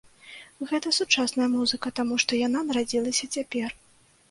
Гэта 0.71 0.91
сучасная 0.99 1.49
музыка, 1.57 1.93
таму 2.01 2.19
што 2.25 2.41
яна 2.41 2.65
нарадзілася 2.73 3.31
цяпер. 3.35 3.81